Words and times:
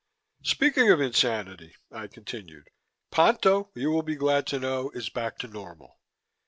"Speaking 0.41 0.89
of 0.89 0.99
insanity," 0.99 1.75
I 1.91 2.07
continued, 2.07 2.71
"Ponto, 3.11 3.69
you 3.75 3.91
will 3.91 4.01
be 4.01 4.15
glad 4.15 4.47
to 4.47 4.57
know, 4.57 4.89
is 4.95 5.09
back 5.09 5.37
to 5.37 5.47
normal." 5.47 5.99